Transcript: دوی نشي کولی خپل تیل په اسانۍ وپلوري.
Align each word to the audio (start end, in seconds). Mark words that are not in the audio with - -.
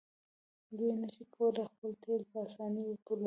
دوی 0.77 0.91
نشي 1.01 1.23
کولی 1.35 1.63
خپل 1.71 1.91
تیل 2.03 2.21
په 2.31 2.37
اسانۍ 2.45 2.83
وپلوري. 2.87 3.19